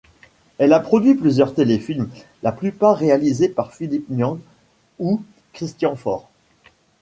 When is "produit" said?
0.79-1.13